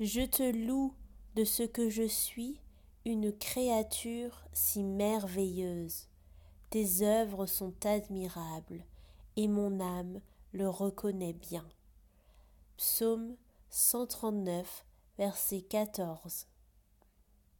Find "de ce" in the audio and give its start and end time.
1.36-1.62